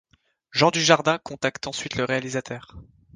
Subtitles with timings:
[0.49, 2.75] Jean Dujardin contacte ensuite le réalisateur.